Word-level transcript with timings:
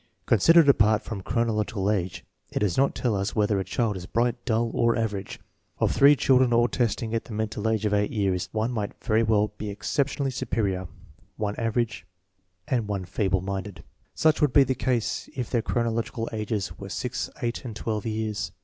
Considered 0.25 0.67
apart 0.67 1.03
from 1.03 1.21
chronological 1.21 1.91
age 1.91 2.25
it 2.51 2.57
does 2.61 2.75
not 2.75 2.95
tell 2.95 3.15
us 3.15 3.35
whether 3.35 3.59
a 3.59 3.63
child 3.63 3.95
is 3.95 4.07
bright, 4.07 4.33
dull, 4.45 4.71
or 4.73 4.95
average. 4.97 5.39
Of 5.77 5.91
three 5.91 6.15
children 6.15 6.51
all 6.51 6.67
test 6.67 7.03
ing 7.03 7.13
at 7.13 7.25
the 7.25 7.33
mental 7.33 7.69
age 7.69 7.85
of 7.85 7.93
eight 7.93 8.09
years, 8.09 8.49
one 8.51 8.71
might 8.71 8.93
very 9.03 9.21
well 9.21 9.49
be 9.59 9.69
exceptionally 9.69 10.31
superior, 10.31 10.87
one 11.37 11.55
average, 11.57 12.07
and 12.67 12.87
one 12.87 13.05
3 13.05 13.05
UNiJbiJLJULliJiiJNCJifl 13.05 13.05
Utf 13.05 13.11
SCHOOL 13.11 13.11
CHILDREN 13.11 13.25
feeble 13.29 13.41
minded. 13.41 13.83
Such 14.15 14.41
would 14.41 14.53
be 14.53 14.63
the 14.63 14.73
case 14.73 15.29
if 15.35 15.49
their 15.51 15.61
chron 15.61 15.85
ological 15.85 16.29
ages 16.33 16.79
were 16.79 16.89
six, 16.89 17.29
eight, 17.43 17.63
and 17.63 17.75
twelve 17.75 18.07
years. 18.07 18.51